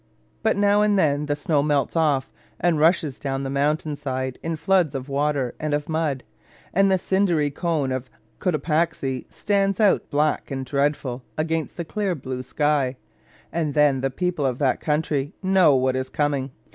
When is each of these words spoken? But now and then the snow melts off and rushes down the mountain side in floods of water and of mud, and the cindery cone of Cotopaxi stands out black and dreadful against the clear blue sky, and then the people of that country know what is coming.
But 0.41 0.57
now 0.57 0.81
and 0.81 0.97
then 0.97 1.27
the 1.27 1.35
snow 1.35 1.61
melts 1.61 1.95
off 1.95 2.31
and 2.59 2.79
rushes 2.79 3.19
down 3.19 3.43
the 3.43 3.51
mountain 3.51 3.95
side 3.95 4.39
in 4.41 4.55
floods 4.55 4.95
of 4.95 5.09
water 5.09 5.53
and 5.59 5.75
of 5.75 5.87
mud, 5.87 6.23
and 6.73 6.91
the 6.91 6.97
cindery 6.97 7.51
cone 7.51 7.91
of 7.91 8.09
Cotopaxi 8.39 9.27
stands 9.29 9.79
out 9.79 10.09
black 10.09 10.49
and 10.49 10.65
dreadful 10.65 11.21
against 11.37 11.77
the 11.77 11.85
clear 11.85 12.15
blue 12.15 12.41
sky, 12.41 12.97
and 13.53 13.75
then 13.75 14.01
the 14.01 14.09
people 14.09 14.43
of 14.47 14.57
that 14.57 14.79
country 14.79 15.33
know 15.43 15.75
what 15.75 15.95
is 15.95 16.09
coming. 16.09 16.49